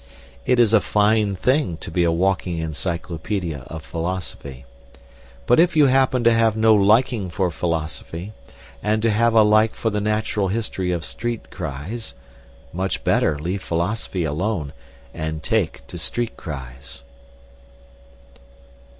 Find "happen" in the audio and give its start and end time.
5.85-6.23